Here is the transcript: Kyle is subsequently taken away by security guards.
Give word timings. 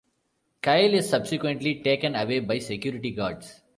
Kyle 0.63 0.95
is 0.95 1.07
subsequently 1.07 1.75
taken 1.83 2.15
away 2.15 2.39
by 2.39 2.57
security 2.57 3.11
guards. 3.11 3.61